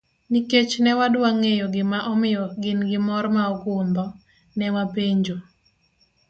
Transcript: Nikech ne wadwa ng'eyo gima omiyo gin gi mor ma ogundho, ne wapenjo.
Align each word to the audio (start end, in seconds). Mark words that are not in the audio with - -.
Nikech 0.31 0.73
ne 0.83 0.91
wadwa 0.99 1.29
ng'eyo 1.37 1.65
gima 1.75 1.99
omiyo 2.11 2.45
gin 2.61 2.79
gi 2.89 2.99
mor 3.07 3.25
ma 3.35 3.43
ogundho, 3.53 4.05
ne 4.57 4.67
wapenjo. 4.75 5.37